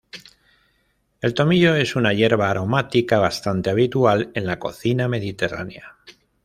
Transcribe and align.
El 1.21 1.35
tomillo 1.35 1.75
es 1.75 1.95
una 1.95 2.11
hierba 2.11 2.49
aromática 2.49 3.19
bastante 3.19 3.69
habitual 3.69 4.31
en 4.33 4.47
la 4.47 4.57
cocina 4.57 5.07
mediterránea. 5.07 5.99